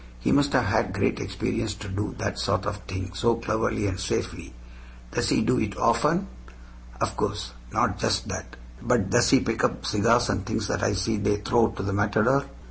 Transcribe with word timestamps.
He 0.19 0.31
must 0.31 0.53
have 0.53 0.65
had 0.65 0.93
great 0.93 1.19
experience 1.19 1.75
to 1.75 1.87
do 1.87 2.15
that 2.17 2.39
sort 2.39 2.65
of 2.65 2.77
thing 2.87 3.13
so 3.13 3.35
cleverly 3.35 3.85
and 3.85 3.99
safely. 3.99 4.51
Does 5.11 5.29
he 5.29 5.43
do 5.43 5.59
it 5.59 5.77
often? 5.77 6.25
Of 6.99 7.15
course, 7.15 7.51
not 7.71 7.99
just 7.99 8.27
that. 8.29 8.55
But 8.81 9.11
does 9.11 9.29
he 9.29 9.41
pick 9.41 9.63
up 9.63 9.85
cigars 9.85 10.27
and 10.31 10.43
things 10.43 10.67
that 10.69 10.81
I 10.81 10.93
see 10.93 11.17
they 11.17 11.35
throw 11.35 11.67
to 11.67 11.83
the 11.83 11.93
matador? 11.93 12.45